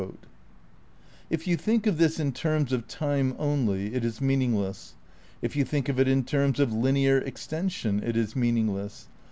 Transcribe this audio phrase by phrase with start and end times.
[1.29, 4.93] If you think of this in terms of time only it is mean ingless.
[5.43, 9.07] If you think of it in terms of linear extension it is meaningless.